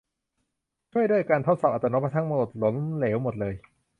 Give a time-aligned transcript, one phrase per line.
[0.91, 3.53] ช่วยด้วย การทดสอบอัตโนมัติทั้งหมดล้มเหลวหมดเลย